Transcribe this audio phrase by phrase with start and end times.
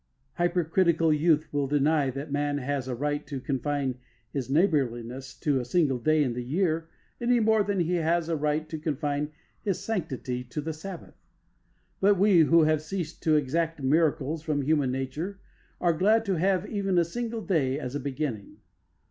[0.37, 3.99] Hypercritical youth will deny that man has a right to confine
[4.33, 6.89] his neighbourliness to a single day in the year
[7.21, 11.13] any more than he has a right to confine his sanctity to the Sabbath.
[11.99, 15.39] But we who have ceased to exact miracles from human nature
[15.79, 18.57] are glad to have even a single day as a beginning.